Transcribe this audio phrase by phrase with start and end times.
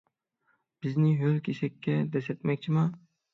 [0.85, 2.89] بىزنى ھۆل كېسەككە دەسسەتمەكچىما؟